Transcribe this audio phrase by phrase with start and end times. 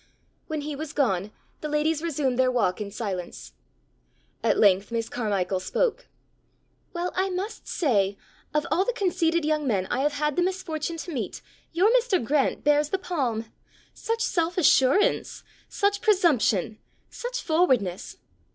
[0.47, 1.29] When he was gone,
[1.59, 3.53] the ladies resumed their walk in silence.
[4.41, 6.07] At length Miss Carmichael spoke.
[6.91, 8.17] "Well, I must say,
[8.51, 12.23] of all the conceited young men I have had the misfortune to meet, your Mr.
[12.25, 13.45] Grant bears the palm!
[13.93, 15.43] Such self assurance!
[15.69, 16.79] such presumption!
[17.11, 18.17] such forwardness!"